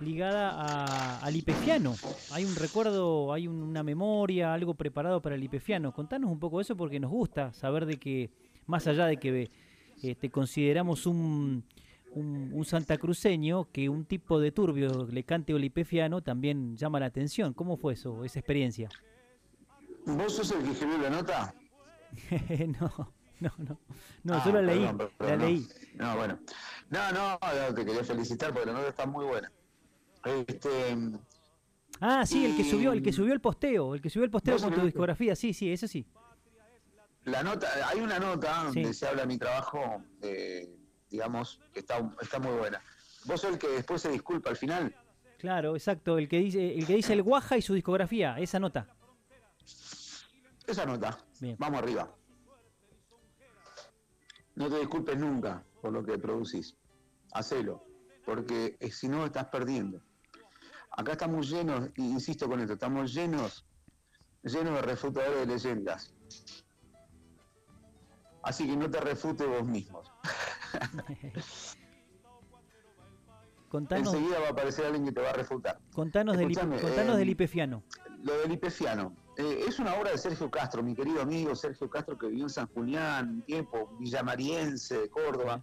ligada 0.00 1.20
al 1.20 1.36
ipefiano. 1.36 1.94
Hay 2.32 2.44
un 2.44 2.56
recuerdo, 2.56 3.32
hay 3.32 3.46
una 3.46 3.84
memoria, 3.84 4.52
algo 4.52 4.74
preparado 4.74 5.22
para 5.22 5.36
el 5.36 5.44
ipefiano. 5.44 5.92
Contanos 5.92 6.28
un 6.28 6.40
poco 6.40 6.60
eso 6.60 6.76
porque 6.76 6.98
nos 6.98 7.12
gusta 7.12 7.52
saber 7.52 7.86
de 7.86 7.98
que, 7.98 8.28
más 8.66 8.88
allá 8.88 9.06
de 9.06 9.16
que 9.16 9.50
te 10.16 10.28
consideramos 10.28 11.06
un, 11.06 11.62
un, 12.14 12.50
un, 12.52 12.64
santacruceño, 12.64 13.68
que 13.70 13.88
un 13.88 14.06
tipo 14.06 14.40
de 14.40 14.50
turbio 14.50 15.06
le 15.08 15.22
cante 15.22 15.52
al 15.52 15.62
ipefiano 15.62 16.20
también 16.20 16.76
llama 16.76 16.98
la 16.98 17.06
atención. 17.06 17.54
¿Cómo 17.54 17.76
fue 17.76 17.92
eso, 17.92 18.24
esa 18.24 18.40
experiencia? 18.40 18.88
¿Vos 20.16 20.36
sos 20.36 20.50
el 20.52 20.62
que 20.62 20.70
escribió 20.70 20.98
la 20.98 21.10
nota? 21.10 21.54
no, 22.80 23.12
no, 23.40 23.52
no. 23.58 23.80
No, 24.24 24.34
ah, 24.34 24.42
yo 24.44 24.52
la 24.52 24.62
leí. 24.62 24.88
la 25.18 25.36
leí. 25.36 25.68
No, 25.94 26.16
bueno. 26.16 26.38
No, 26.88 27.12
no, 27.12 27.38
te 27.74 27.84
quería 27.84 28.02
felicitar 28.02 28.52
porque 28.52 28.66
la 28.66 28.72
nota 28.72 28.88
está 28.88 29.06
muy 29.06 29.26
buena. 29.26 29.52
Este. 30.46 30.96
Ah, 32.00 32.24
sí, 32.24 32.46
el 32.46 32.56
que 32.56 32.64
subió, 32.64 32.92
el 32.92 33.02
que 33.02 33.12
subió 33.12 33.34
el 33.34 33.40
posteo, 33.40 33.94
el 33.94 34.00
que 34.00 34.08
subió 34.08 34.24
el 34.24 34.30
posteo 34.30 34.58
con 34.58 34.72
tu 34.72 34.80
discografía, 34.82 35.36
sí, 35.36 35.52
sí, 35.52 35.72
eso 35.72 35.86
sí. 35.86 36.06
La 37.24 37.42
nota, 37.42 37.68
hay 37.86 38.00
una 38.00 38.18
nota 38.18 38.64
donde 38.64 38.94
se 38.94 39.06
habla 39.06 39.22
de 39.22 39.28
mi 39.28 39.36
trabajo, 39.36 40.02
eh, 40.22 40.74
digamos, 41.10 41.60
que 41.74 41.80
está, 41.80 42.10
está 42.22 42.38
muy 42.38 42.56
buena. 42.56 42.80
Vos 43.26 43.42
sos 43.42 43.52
el 43.52 43.58
que 43.58 43.68
después 43.68 44.00
se 44.00 44.10
disculpa 44.10 44.48
al 44.50 44.56
final. 44.56 44.94
Claro, 45.38 45.76
exacto, 45.76 46.16
el 46.18 46.28
que 46.28 46.38
dice, 46.38 46.74
el 46.74 46.86
que 46.86 46.94
dice 46.94 47.12
el 47.12 47.22
Guaja 47.22 47.58
y 47.58 47.62
su 47.62 47.74
discografía, 47.74 48.38
esa 48.38 48.58
nota. 48.58 48.97
Esa 50.68 50.84
nota. 50.84 51.18
Vamos 51.58 51.82
arriba. 51.82 52.14
No 54.54 54.68
te 54.68 54.78
disculpes 54.78 55.18
nunca 55.18 55.64
por 55.80 55.92
lo 55.92 56.04
que 56.04 56.18
producís. 56.18 56.76
Hacelo, 57.32 57.86
porque 58.24 58.76
si 58.92 59.08
no 59.08 59.24
estás 59.24 59.46
perdiendo. 59.46 60.02
Acá 60.90 61.12
estamos 61.12 61.48
llenos, 61.48 61.88
insisto 61.96 62.46
con 62.48 62.60
esto, 62.60 62.74
estamos 62.74 63.14
llenos, 63.14 63.66
llenos 64.42 64.74
de 64.74 64.82
refutadores 64.82 65.40
de 65.40 65.46
leyendas. 65.46 66.14
Así 68.42 68.66
que 68.66 68.76
no 68.76 68.90
te 68.90 69.00
refute 69.00 69.46
vos 69.46 69.64
mismos. 69.64 70.12
Enseguida 73.72 74.40
va 74.40 74.48
a 74.48 74.50
aparecer 74.50 74.86
alguien 74.86 75.04
que 75.06 75.12
te 75.12 75.20
va 75.20 75.30
a 75.30 75.34
refutar. 75.34 75.78
Contanos, 75.92 76.36
del, 76.36 76.54
contanos 76.54 77.16
del 77.16 77.28
eh, 77.28 77.32
Ipefiano. 77.32 77.84
Lo 78.22 78.38
del 78.38 78.52
Ipefiano. 78.52 79.14
Eh, 79.36 79.64
es 79.68 79.78
una 79.78 79.94
obra 79.94 80.10
de 80.10 80.18
Sergio 80.18 80.50
Castro, 80.50 80.82
mi 80.82 80.94
querido 80.94 81.22
amigo 81.22 81.54
Sergio 81.54 81.88
Castro, 81.88 82.18
que 82.18 82.26
vivió 82.26 82.44
en 82.44 82.50
San 82.50 82.66
Julián 82.68 83.28
un 83.28 83.42
tiempo, 83.42 83.96
villamariense 84.00 84.98
de 84.98 85.08
Córdoba, 85.08 85.62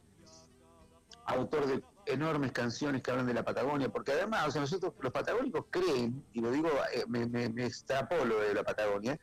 autor 1.25 1.67
de 1.67 1.83
enormes 2.05 2.51
canciones 2.51 3.01
que 3.01 3.12
hablan 3.12 3.25
de 3.25 3.33
la 3.33 3.43
Patagonia, 3.43 3.89
porque 3.89 4.13
además, 4.13 4.47
o 4.47 4.51
sea, 4.51 4.62
nosotros 4.62 4.93
los 5.00 5.12
patagónicos 5.12 5.65
creen, 5.69 6.24
y 6.33 6.39
lo 6.39 6.51
digo, 6.51 6.69
eh, 6.93 7.03
me, 7.07 7.25
me, 7.27 7.65
extrapolo 7.65 8.39
de 8.39 8.53
la 8.53 8.63
Patagonia, 8.63 9.19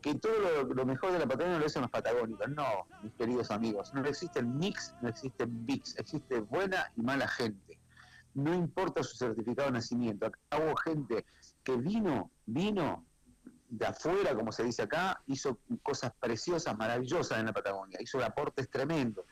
que 0.00 0.14
todo 0.14 0.64
lo, 0.64 0.86
mejor 0.86 1.12
de 1.12 1.18
la 1.18 1.26
Patagonia 1.26 1.58
lo 1.58 1.66
hacen 1.66 1.82
los 1.82 1.90
patagónicos. 1.90 2.48
No, 2.50 2.86
mis 3.02 3.12
queridos 3.14 3.50
amigos, 3.50 3.92
no 3.94 4.04
existe 4.04 4.40
el 4.40 4.46
mix, 4.46 4.94
no 5.02 5.08
existe 5.08 5.46
mix, 5.46 5.96
existe 5.98 6.40
buena 6.40 6.90
y 6.96 7.02
mala 7.02 7.26
gente. 7.26 7.78
No 8.34 8.54
importa 8.54 9.02
su 9.02 9.16
certificado 9.16 9.66
de 9.66 9.72
nacimiento. 9.72 10.26
Acá 10.26 10.38
hubo 10.58 10.76
gente 10.76 11.24
que 11.68 11.76
vino, 11.76 12.30
vino 12.46 13.04
de 13.68 13.84
afuera, 13.84 14.34
como 14.34 14.50
se 14.52 14.64
dice 14.64 14.84
acá, 14.84 15.22
hizo 15.26 15.58
cosas 15.82 16.12
preciosas, 16.18 16.74
maravillosas 16.78 17.38
en 17.38 17.44
la 17.44 17.52
Patagonia, 17.52 17.98
hizo 18.00 18.24
aportes 18.24 18.70
tremendos. 18.70 19.26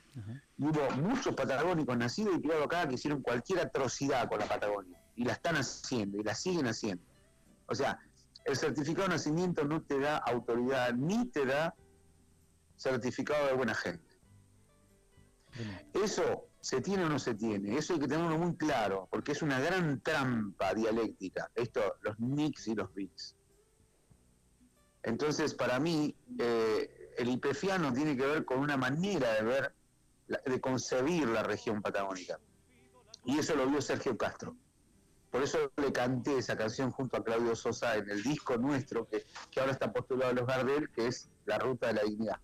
Y 0.59 0.67
hubo 0.67 0.91
muchos 1.01 1.35
patagónicos 1.35 1.97
nacidos 1.97 2.37
y 2.37 2.43
criados 2.43 2.67
acá 2.67 2.87
que 2.87 2.97
hicieron 2.97 3.23
cualquier 3.23 3.61
atrocidad 3.61 4.29
con 4.29 4.39
la 4.39 4.45
Patagonia, 4.45 5.01
y 5.15 5.25
la 5.25 5.33
están 5.33 5.57
haciendo, 5.57 6.21
y 6.21 6.25
la 6.25 6.35
siguen 6.35 6.67
haciendo. 6.67 7.03
O 7.69 7.75
sea, 7.75 7.99
el 8.45 8.55
certificado 8.55 9.09
de 9.09 9.15
nacimiento 9.15 9.65
no 9.65 9.81
te 9.81 9.99
da 9.99 10.19
autoridad, 10.19 10.93
ni 10.93 11.25
te 11.31 11.47
da 11.47 11.75
certificado 12.77 13.47
de 13.47 13.55
buena 13.55 13.75
gente. 13.75 14.15
Eso 15.95 16.49
se 16.67 16.81
tiene 16.81 17.05
o 17.05 17.09
no 17.09 17.21
se 17.21 17.37
tiene, 17.37 17.79
eso 17.79 17.95
hay 17.95 18.01
que 18.01 18.09
tenerlo 18.09 18.37
muy 18.39 18.57
claro, 18.57 19.07
porque 19.09 19.31
es 19.31 19.41
una 19.41 19.61
gran 19.61 20.01
trampa 20.01 20.75
dialéctica, 20.75 21.49
esto, 21.55 21.95
los 22.01 22.19
nicks 22.19 22.67
y 22.67 22.75
los 22.75 22.93
bits. 22.93 23.37
Entonces, 25.05 25.55
para 25.55 25.79
mí, 25.79 26.13
eh, 26.41 27.13
el 27.19 27.29
ipefiano 27.29 27.93
tiene 27.93 28.17
que 28.17 28.27
ver 28.27 28.45
con 28.45 28.59
una 28.59 28.77
manera 28.77 29.35
de 29.35 29.43
ver, 29.45 29.75
de 30.45 30.61
concebir 30.61 31.29
la 31.29 31.45
región 31.45 31.81
patagónica. 31.81 32.41
Y 33.25 33.39
eso 33.39 33.55
lo 33.55 33.69
vio 33.69 33.81
Sergio 33.81 34.17
Castro. 34.17 34.57
Por 35.31 35.45
eso 35.45 35.71
le 35.77 35.93
canté 35.93 36.39
esa 36.39 36.57
canción 36.57 36.91
junto 36.91 37.17
a 37.17 37.23
Claudio 37.23 37.55
Sosa 37.55 37.95
en 37.95 38.11
el 38.11 38.25
disco 38.25 38.57
nuestro, 38.57 39.07
que, 39.07 39.25
ahora 39.61 39.71
está 39.71 39.93
postulado 39.93 40.33
a 40.33 40.35
los 40.35 40.47
Gardel, 40.49 40.91
que 40.91 41.07
es 41.07 41.31
La 41.45 41.61
Ruta 41.61 41.87
de 41.87 41.93
la 41.93 42.03
Dignidad. 42.03 42.41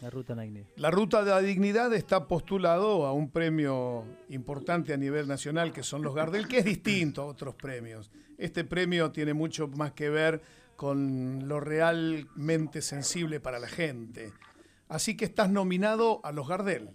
La 0.00 0.10
Ruta 0.10 0.34
de 0.34 0.36
la 0.36 0.42
Dignidad. 0.42 0.66
La 0.76 0.90
Ruta 0.90 1.24
de 1.24 1.30
la 1.30 1.40
Dignidad 1.40 1.92
está 1.92 2.28
postulado 2.28 3.06
a 3.06 3.12
un 3.12 3.30
premio 3.30 4.04
importante 4.28 4.92
a 4.92 4.96
nivel 4.96 5.26
nacional, 5.26 5.72
que 5.72 5.82
son 5.82 6.02
los 6.02 6.14
Gardel, 6.14 6.46
que 6.46 6.58
es 6.58 6.64
distinto 6.64 7.22
a 7.22 7.26
otros 7.26 7.54
premios. 7.56 8.10
Este 8.36 8.64
premio 8.64 9.10
tiene 9.10 9.34
mucho 9.34 9.66
más 9.68 9.92
que 9.92 10.08
ver 10.10 10.40
con 10.76 11.48
lo 11.48 11.58
realmente 11.58 12.82
sensible 12.82 13.40
para 13.40 13.58
la 13.58 13.66
gente. 13.66 14.32
Así 14.88 15.16
que 15.16 15.24
estás 15.24 15.50
nominado 15.50 16.20
a 16.22 16.30
los 16.30 16.48
Gardel. 16.48 16.90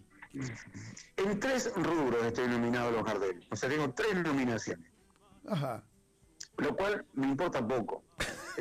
En 1.17 1.39
tres 1.39 1.71
rubros 1.75 2.25
estoy 2.25 2.47
nominado 2.47 2.87
a 2.87 2.91
los 2.91 3.03
Gardel. 3.03 3.45
O 3.51 3.55
sea, 3.55 3.69
tengo 3.69 3.91
tres 3.93 4.15
nominaciones. 4.23 4.89
Ajá. 5.45 5.83
lo 6.57 6.75
cual 6.75 7.05
me 7.13 7.27
importa 7.27 7.65
poco. 7.67 8.03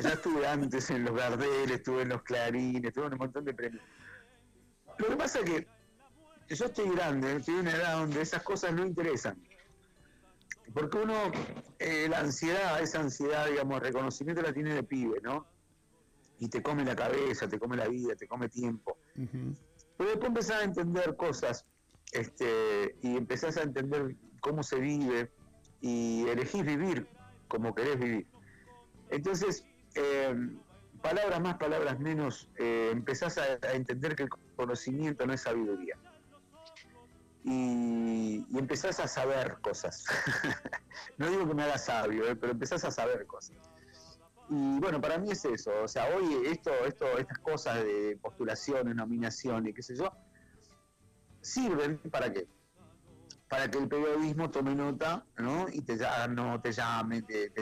Ya 0.01 0.09
estuve 0.09 0.45
antes 0.45 0.89
en 0.89 1.05
los 1.05 1.15
Gardel, 1.15 1.71
estuve 1.71 2.01
en 2.01 2.09
los 2.09 2.23
Clarines, 2.23 2.83
estuve 2.83 3.05
en 3.05 3.13
un 3.13 3.19
montón 3.19 3.45
de 3.45 3.53
premios. 3.53 3.83
Lo 4.97 5.07
que 5.07 5.15
pasa 5.15 5.39
es 5.39 5.45
que 5.45 5.67
yo 6.55 6.65
estoy 6.65 6.89
grande, 6.89 7.37
estoy 7.37 7.55
en 7.55 7.61
una 7.61 7.71
edad 7.71 7.97
donde 7.97 8.21
esas 8.21 8.43
cosas 8.43 8.73
no 8.73 8.85
interesan. 8.85 9.41
Porque 10.73 10.97
uno, 10.97 11.31
eh, 11.79 12.07
la 12.09 12.19
ansiedad, 12.19 12.81
esa 12.81 12.99
ansiedad, 12.99 13.47
digamos, 13.47 13.81
reconocimiento 13.81 14.41
la 14.41 14.53
tiene 14.53 14.73
de 14.73 14.83
pibe, 14.83 15.19
¿no? 15.21 15.45
Y 16.39 16.47
te 16.49 16.61
come 16.61 16.83
la 16.83 16.95
cabeza, 16.95 17.47
te 17.47 17.59
come 17.59 17.77
la 17.77 17.87
vida, 17.87 18.15
te 18.15 18.27
come 18.27 18.49
tiempo. 18.49 18.97
Pero 19.15 20.09
después 20.09 20.27
empezás 20.27 20.61
a 20.61 20.63
entender 20.63 21.15
cosas 21.15 21.65
este, 22.11 22.95
y 23.01 23.17
empezás 23.17 23.57
a 23.57 23.63
entender 23.63 24.15
cómo 24.39 24.63
se 24.63 24.79
vive 24.79 25.31
y 25.81 26.25
elegís 26.27 26.65
vivir 26.65 27.07
como 27.47 27.73
querés 27.75 27.99
vivir. 27.99 28.27
Entonces, 29.09 29.65
eh, 29.95 30.35
palabras 31.01 31.39
más, 31.41 31.57
palabras 31.57 31.99
menos, 31.99 32.49
eh, 32.57 32.89
empezás 32.91 33.37
a, 33.37 33.73
entender 33.73 34.15
que 34.15 34.23
el 34.23 34.29
conocimiento 34.53 35.25
no 35.25 35.33
es 35.33 35.41
sabiduría. 35.41 35.97
Y, 37.43 38.45
empezás 38.57 38.99
a 38.99 39.07
saber 39.07 39.57
cosas. 39.61 40.05
no 41.17 41.29
digo 41.29 41.47
que 41.47 41.53
me 41.53 41.63
haga 41.63 41.77
sabio, 41.77 42.27
eh, 42.27 42.35
pero 42.35 42.53
empezás 42.53 42.83
a 42.85 42.91
saber 42.91 43.25
cosas. 43.25 43.57
Y 44.49 44.79
bueno, 44.79 45.01
para 45.01 45.17
mí 45.17 45.31
es 45.31 45.43
eso. 45.45 45.71
O 45.83 45.87
sea, 45.87 46.07
hoy 46.15 46.47
esto, 46.47 46.71
esto, 46.85 47.17
estas 47.17 47.37
cosas 47.39 47.83
de 47.83 48.17
postulaciones, 48.21 48.95
nominaciones, 48.95 49.73
qué 49.73 49.81
sé 49.81 49.95
yo, 49.95 50.11
sirven 51.41 51.97
para 52.09 52.31
qué? 52.31 52.47
para 53.53 53.69
que 53.69 53.77
el 53.77 53.87
periodismo 53.87 54.49
tome 54.49 54.73
nota, 54.73 55.23
¿no? 55.37 55.67
Y 55.71 55.81
te, 55.83 55.95
no, 56.29 56.59
te 56.59 56.71
llame, 56.71 57.21
te, 57.21 57.51
te. 57.51 57.61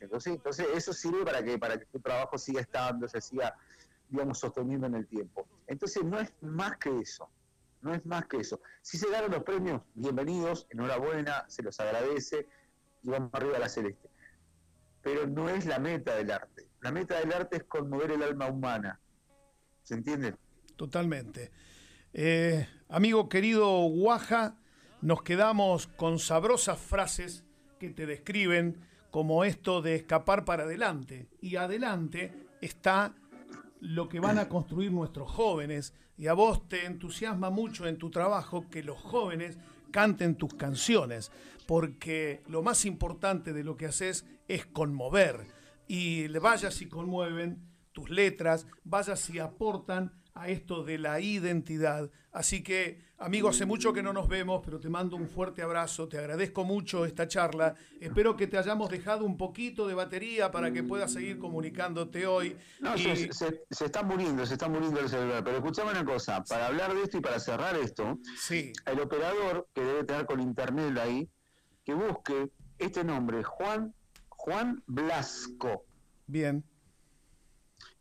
Entonces, 0.00 0.34
entonces, 0.34 0.66
eso 0.74 0.92
sirve 0.92 1.24
para 1.24 1.44
que, 1.44 1.56
para 1.56 1.78
que 1.78 1.86
tu 1.86 2.00
trabajo 2.00 2.36
siga 2.36 2.60
estando, 2.60 3.06
se 3.06 3.20
siga, 3.20 3.54
digamos, 4.08 4.38
sosteniendo 4.38 4.86
en 4.86 4.94
el 4.94 5.06
tiempo. 5.06 5.46
Entonces, 5.66 6.04
no 6.04 6.18
es 6.18 6.32
más 6.40 6.76
que 6.78 6.98
eso. 6.98 7.30
No 7.80 7.94
es 7.94 8.04
más 8.06 8.26
que 8.26 8.38
eso. 8.38 8.60
Si 8.82 8.98
se 8.98 9.08
ganan 9.10 9.30
los 9.30 9.44
premios, 9.44 9.82
bienvenidos, 9.94 10.66
enhorabuena, 10.70 11.44
se 11.48 11.62
los 11.62 11.78
agradece 11.78 12.48
y 13.02 13.10
vamos 13.10 13.30
arriba 13.32 13.56
a 13.56 13.60
la 13.60 13.68
celeste. 13.68 14.10
Pero 15.02 15.26
no 15.26 15.48
es 15.48 15.64
la 15.66 15.78
meta 15.78 16.16
del 16.16 16.30
arte. 16.30 16.68
La 16.80 16.90
meta 16.90 17.18
del 17.20 17.32
arte 17.32 17.58
es 17.58 17.64
conmover 17.64 18.10
el 18.10 18.22
alma 18.22 18.46
humana. 18.46 19.00
¿Se 19.84 19.94
entiende? 19.94 20.34
Totalmente. 20.76 21.52
Eh, 22.12 22.66
amigo 22.88 23.28
querido 23.28 23.82
Guaja, 23.88 24.58
nos 25.00 25.22
quedamos 25.22 25.86
con 25.86 26.18
sabrosas 26.18 26.80
frases 26.80 27.44
que 27.78 27.90
te 27.90 28.06
describen 28.06 28.80
como 29.10 29.44
esto 29.44 29.82
de 29.82 29.94
escapar 29.94 30.44
para 30.44 30.64
adelante. 30.64 31.28
Y 31.40 31.56
adelante 31.56 32.48
está 32.60 33.14
lo 33.80 34.08
que 34.08 34.20
van 34.20 34.38
a 34.38 34.48
construir 34.48 34.92
nuestros 34.92 35.30
jóvenes. 35.30 35.94
Y 36.16 36.26
a 36.26 36.32
vos 36.32 36.68
te 36.68 36.86
entusiasma 36.86 37.50
mucho 37.50 37.86
en 37.86 37.98
tu 37.98 38.10
trabajo 38.10 38.68
que 38.70 38.82
los 38.82 38.98
jóvenes 38.98 39.58
canten 39.90 40.34
tus 40.36 40.54
canciones, 40.54 41.30
porque 41.66 42.42
lo 42.48 42.62
más 42.62 42.84
importante 42.84 43.52
de 43.52 43.64
lo 43.64 43.76
que 43.76 43.86
haces 43.86 44.26
es 44.48 44.66
conmover. 44.66 45.46
Y 45.86 46.28
vayas 46.28 46.82
y 46.82 46.88
conmueven 46.88 47.62
tus 47.92 48.10
letras, 48.10 48.66
vayas 48.84 49.30
y 49.30 49.38
aportan 49.38 50.12
a 50.34 50.48
esto 50.48 50.84
de 50.84 50.98
la 50.98 51.20
identidad. 51.20 52.10
Así 52.32 52.62
que, 52.62 53.00
amigo, 53.18 53.48
hace 53.48 53.66
mucho 53.66 53.92
que 53.92 54.02
no 54.02 54.12
nos 54.12 54.28
vemos, 54.28 54.62
pero 54.64 54.80
te 54.80 54.88
mando 54.88 55.16
un 55.16 55.28
fuerte 55.28 55.62
abrazo, 55.62 56.08
te 56.08 56.18
agradezco 56.18 56.64
mucho 56.64 57.04
esta 57.04 57.28
charla. 57.28 57.74
Espero 58.00 58.36
que 58.36 58.46
te 58.46 58.58
hayamos 58.58 58.90
dejado 58.90 59.24
un 59.24 59.36
poquito 59.36 59.86
de 59.86 59.94
batería 59.94 60.50
para 60.50 60.72
que 60.72 60.82
puedas 60.82 61.12
seguir 61.12 61.38
comunicándote 61.38 62.26
hoy. 62.26 62.56
No, 62.80 62.96
se, 62.96 63.30
está 63.70 64.02
muriendo, 64.02 64.44
se 64.46 64.54
está 64.54 64.68
muriendo 64.68 65.00
el 65.00 65.08
celular. 65.08 65.44
Pero 65.44 65.58
escuchame 65.58 65.90
una 65.90 66.04
cosa, 66.04 66.42
para 66.44 66.66
hablar 66.66 66.94
de 66.94 67.02
esto 67.02 67.18
y 67.18 67.20
para 67.20 67.38
cerrar 67.38 67.76
esto, 67.76 68.18
sí. 68.38 68.72
el 68.86 69.00
operador 69.00 69.68
que 69.74 69.82
debe 69.82 70.04
tener 70.04 70.26
con 70.26 70.40
internet 70.40 70.96
ahí, 70.98 71.28
que 71.84 71.94
busque 71.94 72.50
este 72.78 73.04
nombre, 73.04 73.42
Juan, 73.42 73.94
Juan 74.28 74.82
Blasco. 74.86 75.84
Bien 76.26 76.64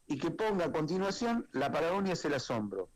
y 0.07 0.17
que 0.17 0.31
ponga 0.31 0.65
a 0.65 0.72
continuación 0.72 1.48
La 1.51 1.72
Patagonia 1.72 2.13
es 2.13 2.24
el 2.25 2.33
asombro. 2.33 2.89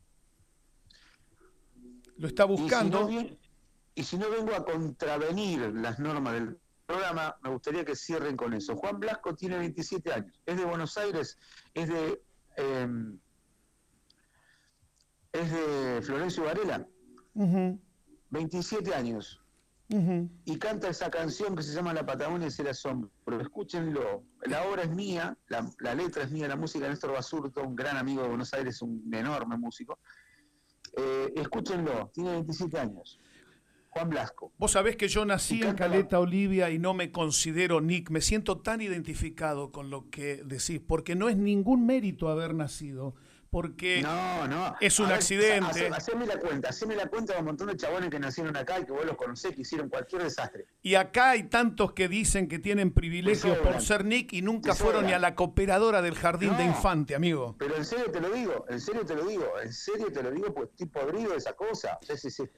Lo 2.22 2.28
está 2.28 2.44
buscando. 2.44 3.10
Y 3.96 4.04
si, 4.04 4.16
no, 4.16 4.30
vengo 4.30 4.54
a 4.54 4.64
contravenir 4.64 5.74
las 5.74 5.98
normas 5.98 6.34
del 6.34 6.56
programa, 6.86 7.36
me 7.42 7.50
gustaría 7.50 7.84
que 7.84 7.96
cierren 7.96 8.36
con 8.36 8.54
eso. 8.54 8.76
Juan 8.76 9.00
Blasco 9.00 9.34
tiene 9.34 9.58
27 9.58 10.12
años, 10.12 10.40
es 10.46 10.56
de 10.56 10.64
Buenos 10.64 10.96
Aires, 10.96 11.36
es 11.74 11.88
de, 11.88 12.22
em, 12.56 13.18
es 15.32 15.50
de 15.50 16.00
Florencio 16.00 16.44
Varela. 16.44 16.86
27 18.30 18.94
años 18.94 19.42
y 20.44 20.58
canta 20.58 20.88
esa 20.88 21.10
canción 21.10 21.54
que 21.54 21.62
se 21.62 21.74
llama 21.74 21.92
La 21.92 22.06
Patagonia 22.06 22.48
es 22.48 22.58
el 22.58 22.68
asombro. 22.68 23.10
Pero 23.24 23.40
escúchenlo, 23.40 24.24
la 24.46 24.64
obra 24.64 24.84
es 24.84 24.90
mía, 24.90 25.36
la, 25.48 25.94
letra 25.94 26.22
es 26.22 26.30
mía, 26.30 26.48
la 26.48 26.56
música 26.56 26.84
de 26.84 26.90
Néstor 26.90 27.12
Basurto, 27.12 27.62
un 27.62 27.76
gran 27.76 27.96
amigo 27.96 28.22
de 28.22 28.28
Buenos 28.28 28.54
Aires, 28.54 28.80
un 28.80 29.02
enorme 29.12 29.56
músico. 29.58 29.98
Eh, 30.96 31.32
escúchenlo, 31.36 32.10
tiene 32.12 32.32
27 32.32 32.78
años. 32.78 33.18
Juan 33.88 34.08
Blasco. 34.08 34.52
Vos 34.56 34.72
sabés 34.72 34.96
que 34.96 35.08
yo 35.08 35.26
nací 35.26 35.62
en 35.62 35.74
Caleta 35.74 36.18
Olivia 36.18 36.70
y 36.70 36.78
no 36.78 36.94
me 36.94 37.12
considero 37.12 37.82
Nick. 37.82 38.08
Me 38.08 38.22
siento 38.22 38.58
tan 38.58 38.80
identificado 38.80 39.70
con 39.70 39.90
lo 39.90 40.08
que 40.08 40.42
decís, 40.44 40.80
porque 40.80 41.14
no 41.14 41.28
es 41.28 41.36
ningún 41.36 41.84
mérito 41.84 42.28
haber 42.28 42.54
nacido 42.54 43.14
porque 43.52 44.00
no, 44.00 44.48
no. 44.48 44.74
es 44.80 44.98
un 44.98 45.12
accidente. 45.12 45.90
Haceme 45.94 46.24
la 46.24 46.38
cuenta, 46.38 46.70
haceme 46.70 46.96
la 46.96 47.06
cuenta 47.06 47.34
de 47.34 47.40
un 47.40 47.44
montón 47.44 47.66
de 47.66 47.76
chabones 47.76 48.08
que 48.08 48.18
nacieron 48.18 48.56
acá 48.56 48.80
y 48.80 48.86
que 48.86 48.92
vos 48.92 49.04
los 49.04 49.14
conocés, 49.14 49.54
que 49.54 49.60
hicieron 49.60 49.90
cualquier 49.90 50.22
desastre. 50.22 50.64
Y 50.80 50.94
acá 50.94 51.32
hay 51.32 51.42
tantos 51.42 51.92
que 51.92 52.08
dicen 52.08 52.48
que 52.48 52.58
tienen 52.58 52.92
privilegios 52.92 53.58
por 53.58 53.82
ser 53.82 54.06
Nick 54.06 54.32
y 54.32 54.40
nunca 54.40 54.74
fueron 54.74 55.04
ni 55.04 55.12
a 55.12 55.18
la 55.18 55.34
cooperadora 55.34 56.00
del 56.00 56.14
jardín 56.14 56.56
de 56.56 56.64
infante, 56.64 57.14
amigo. 57.14 57.54
Pero 57.58 57.76
en 57.76 57.84
serio 57.84 58.10
te 58.10 58.22
lo 58.22 58.30
digo, 58.30 58.64
en 58.70 58.80
serio 58.80 59.04
te 59.04 59.14
lo 59.14 59.26
digo, 59.26 59.60
en 59.62 59.72
serio 59.74 60.10
te 60.10 60.22
lo 60.22 60.30
digo, 60.30 60.54
pues 60.54 60.70
estoy 60.70 60.86
podrido 60.86 61.32
de 61.32 61.36
esa 61.36 61.52
cosa. 61.52 61.98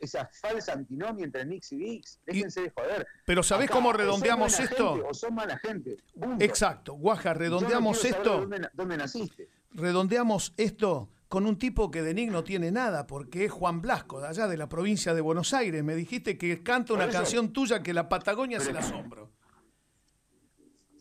esa, 0.01 0.31
falsa 0.33 0.75
antinomia 0.75 1.25
entre 1.25 1.45
Nick 1.45 1.65
y 1.73 1.77
Vix. 1.77 2.21
Déjense 2.25 2.63
de 2.63 2.71
joder. 2.71 3.05
Pero 3.27 3.43
¿sabés 3.43 3.69
cómo 3.69 3.93
redondeamos 3.93 4.61
esto? 4.61 5.05
o 5.09 5.13
son 5.13 5.35
mala 5.35 5.59
gente. 5.59 5.97
Exacto, 6.39 6.93
Guaja, 6.93 7.35
redondeamos 7.35 8.05
esto. 8.05 8.49
dónde 8.75 8.97
naciste 8.97 9.49
redondeamos 9.75 10.55
esto 10.57 11.11
con 11.29 11.47
un 11.47 11.59
tipo 11.59 11.91
que 11.91 12.03
de 12.03 12.15
Nick 12.15 12.31
no 12.31 12.45
tiene 12.45 12.71
nada, 12.71 13.07
porque 13.07 13.45
es 13.45 13.53
Juan 13.53 13.83
Blasco, 13.83 14.21
de 14.21 14.29
allá 14.29 14.47
de 14.47 14.57
la 14.57 14.69
provincia 14.69 15.15
de 15.15 15.21
Buenos 15.21 15.53
Aires. 15.53 15.83
Me 15.83 15.97
dijiste 15.97 16.39
que 16.39 16.63
canta 16.63 16.95
una 16.95 17.09
canción 17.09 17.53
tuya 17.53 17.83
que 17.83 17.93
la 17.93 18.09
Patagonia 18.09 18.59
es 18.59 18.69
el 18.69 18.77
asombro. 18.77 19.33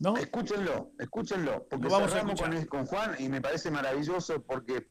¿No? 0.00 0.16
Escúchenlo, 0.16 0.90
escúchenlo, 0.98 1.66
porque 1.70 1.86
vamos 1.88 2.10
cerramos 2.10 2.40
con, 2.40 2.66
con, 2.66 2.86
Juan 2.86 3.14
y 3.20 3.28
me 3.28 3.40
parece 3.40 3.70
maravilloso 3.70 4.42
porque 4.42 4.88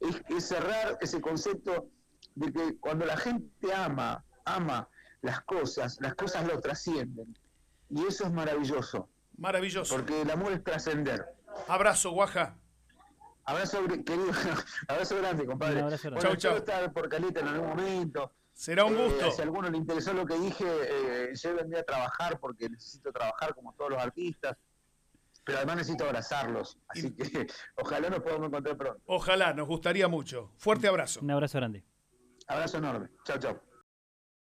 es, 0.00 0.44
cerrar 0.44 0.98
ese 1.00 1.20
concepto 1.20 1.88
de 2.34 2.52
que 2.52 2.76
cuando 2.78 3.06
la 3.06 3.16
gente 3.16 3.72
ama, 3.72 4.24
ama 4.44 4.88
las 5.22 5.40
cosas, 5.42 5.98
las 6.00 6.14
cosas 6.14 6.46
lo 6.46 6.60
trascienden. 6.60 7.32
Y 7.90 8.06
eso 8.06 8.24
es 8.24 8.32
maravilloso. 8.32 9.08
Maravilloso. 9.36 9.94
Porque 9.94 10.22
el 10.22 10.30
amor 10.30 10.52
es 10.52 10.64
trascender. 10.64 11.26
Abrazo, 11.68 12.10
Guaja. 12.10 12.56
Abrazo, 13.50 13.78
querido, 14.06 14.30
abrazo 14.88 15.16
grande, 15.16 15.44
compadre. 15.44 15.80
abrazo 15.80 16.08
grande. 16.08 16.22
chau, 16.24 16.36
chau. 16.36 16.56
estar 16.58 16.92
por 16.92 17.08
Caleta 17.08 17.40
en 17.40 17.48
algún 17.48 17.68
momento. 17.70 18.32
Será 18.52 18.84
un 18.84 18.94
gusto. 18.94 19.26
Eh, 19.26 19.32
si 19.32 19.40
a 19.40 19.44
alguno 19.44 19.68
le 19.68 19.76
interesó 19.76 20.12
lo 20.12 20.24
que 20.24 20.38
dije, 20.38 20.64
eh, 20.64 21.30
yo 21.34 21.54
vendría 21.56 21.80
a 21.80 21.82
trabajar 21.82 22.38
porque 22.38 22.68
necesito 22.68 23.10
trabajar 23.10 23.52
como 23.56 23.72
todos 23.74 23.90
los 23.90 24.00
artistas. 24.00 24.56
Pero 25.42 25.58
además 25.58 25.78
necesito 25.78 26.04
abrazarlos. 26.04 26.78
Así 26.86 27.12
que 27.12 27.24
ojalá 27.76 28.08
nos 28.08 28.20
podamos 28.20 28.46
encontrar 28.46 28.76
pronto. 28.76 29.02
Ojalá, 29.06 29.52
nos 29.52 29.66
gustaría 29.66 30.06
mucho. 30.06 30.52
Fuerte 30.56 30.86
abrazo. 30.86 31.18
Un 31.20 31.32
abrazo 31.32 31.58
grande. 31.58 31.84
Abrazo 32.46 32.78
enorme. 32.78 33.08
Chao, 33.24 33.38
chao. 33.38 33.60